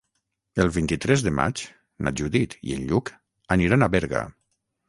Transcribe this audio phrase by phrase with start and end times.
[0.63, 1.61] El vint-i-tres de maig
[2.07, 3.15] na Judit i en Lluc
[3.59, 4.27] aniran a Berga.